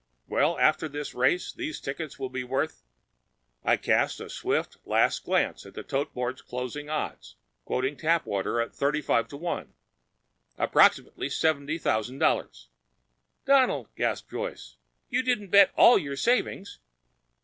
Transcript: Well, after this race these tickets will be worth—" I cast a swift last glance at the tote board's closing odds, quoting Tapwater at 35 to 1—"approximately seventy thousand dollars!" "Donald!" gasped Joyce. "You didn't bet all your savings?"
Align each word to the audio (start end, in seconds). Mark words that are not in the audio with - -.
Well, 0.27 0.57
after 0.57 0.89
this 0.89 1.13
race 1.13 1.53
these 1.53 1.79
tickets 1.79 2.17
will 2.17 2.31
be 2.31 2.43
worth—" 2.43 2.81
I 3.63 3.77
cast 3.77 4.19
a 4.19 4.31
swift 4.31 4.77
last 4.83 5.23
glance 5.23 5.63
at 5.63 5.75
the 5.75 5.83
tote 5.83 6.11
board's 6.11 6.41
closing 6.41 6.89
odds, 6.89 7.35
quoting 7.65 7.95
Tapwater 7.97 8.59
at 8.59 8.73
35 8.73 9.27
to 9.27 9.37
1—"approximately 9.37 11.29
seventy 11.29 11.77
thousand 11.77 12.17
dollars!" 12.17 12.69
"Donald!" 13.45 13.89
gasped 13.95 14.31
Joyce. 14.31 14.77
"You 15.11 15.21
didn't 15.21 15.51
bet 15.51 15.69
all 15.75 15.99
your 15.99 16.17
savings?" 16.17 16.79